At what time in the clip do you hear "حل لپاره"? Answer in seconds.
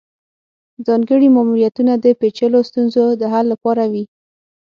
3.33-3.83